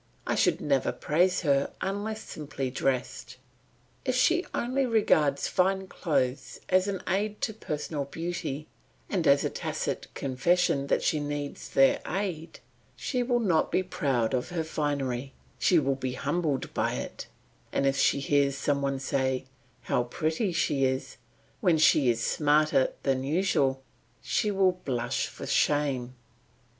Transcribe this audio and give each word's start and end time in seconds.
I 0.25 0.33
should 0.33 0.59
never 0.61 0.91
praise 0.91 1.41
her 1.41 1.69
unless 1.79 2.23
simply 2.23 2.71
dressed. 2.71 3.37
If 4.03 4.15
she 4.15 4.43
only 4.51 4.83
regards 4.87 5.47
fine 5.47 5.85
clothes 5.85 6.59
as 6.69 6.87
an 6.87 7.03
aid 7.07 7.39
to 7.41 7.53
personal 7.53 8.05
beauty, 8.05 8.65
and 9.11 9.27
as 9.27 9.43
a 9.45 9.49
tacit 9.51 10.11
confession 10.15 10.87
that 10.87 11.03
she 11.03 11.19
needs 11.19 11.69
their 11.69 12.01
aid, 12.07 12.61
she 12.95 13.21
will 13.21 13.39
not 13.39 13.71
be 13.71 13.83
proud 13.83 14.33
of 14.33 14.49
her 14.49 14.63
finery, 14.63 15.33
she 15.59 15.77
will 15.77 15.93
be 15.93 16.13
humbled 16.13 16.73
by 16.73 16.95
it; 16.95 17.27
and 17.71 17.85
if 17.85 17.95
she 17.99 18.19
hears 18.19 18.57
some 18.57 18.81
one 18.81 18.97
say, 18.97 19.45
"How 19.83 20.01
pretty 20.05 20.51
she 20.51 20.83
is," 20.83 21.17
when 21.59 21.77
she 21.77 22.09
is 22.09 22.25
smarter 22.25 22.91
than 23.03 23.23
usual, 23.23 23.83
she 24.23 24.49
will 24.49 24.71
blush 24.71 25.27
for 25.27 25.45
shame. 25.45 26.15